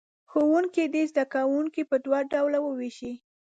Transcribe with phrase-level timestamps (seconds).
[0.31, 3.13] ښوونکي دې زه کوونکي په دوو ډلو ووېشي.